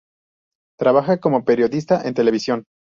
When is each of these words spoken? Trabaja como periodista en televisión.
Trabaja 0.79 1.19
como 1.19 1.45
periodista 1.45 2.01
en 2.07 2.15
televisión. 2.15 2.63